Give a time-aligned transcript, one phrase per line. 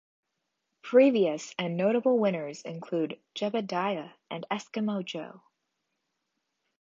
[0.81, 5.43] Previous notable winners include Jebediah and Eskimo Joe.